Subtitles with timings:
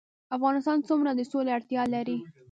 [0.37, 2.17] افغانستان څومره د سولې اړتیا لري؟